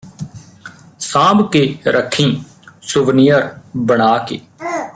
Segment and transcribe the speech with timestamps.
[0.99, 2.43] ਸਾਂਭ ਕੇ ਰੱਖੀਂ
[2.81, 3.49] ਸੁਵਨਿਅਰ
[3.77, 4.39] ਬਣਾ ਕੇ